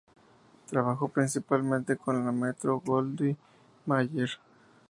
Trabajó 0.67 1.09
principalmente 1.09 1.95
con 1.95 2.25
la 2.25 2.31
Metro 2.31 2.81
Goldwyn 2.83 3.37
Mayer. 3.85 4.31